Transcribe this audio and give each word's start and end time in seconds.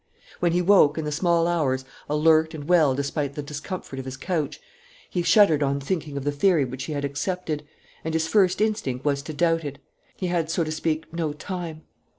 When 0.39 0.51
he 0.53 0.63
woke, 0.63 0.97
in 0.97 1.05
the 1.05 1.11
small 1.11 1.45
hours, 1.47 1.85
alert 2.09 2.55
and 2.55 2.63
well 2.67 2.95
despite 2.95 3.35
the 3.35 3.43
discomfort 3.43 3.99
of 3.99 4.05
his 4.05 4.17
couch, 4.17 4.59
he 5.07 5.21
shuddered 5.21 5.61
on 5.61 5.79
thinking 5.79 6.17
of 6.17 6.23
the 6.23 6.31
theory 6.31 6.65
which 6.65 6.85
he 6.85 6.93
had 6.93 7.05
accepted; 7.05 7.67
and 8.03 8.15
his 8.15 8.27
first 8.27 8.61
instinct 8.61 9.05
was 9.05 9.21
to 9.21 9.31
doubt 9.33 9.63
it. 9.63 9.77
He 10.17 10.25
had, 10.25 10.49
so 10.49 10.63
to 10.63 10.71
speak, 10.71 11.13
no 11.13 11.33
time. 11.33 11.83